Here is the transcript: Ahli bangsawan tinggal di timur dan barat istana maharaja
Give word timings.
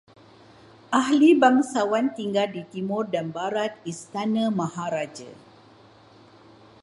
Ahli 0.99 1.29
bangsawan 1.41 2.05
tinggal 2.17 2.47
di 2.55 2.61
timur 2.73 3.03
dan 3.13 3.25
barat 3.35 3.71
istana 3.91 4.45
maharaja 4.59 5.29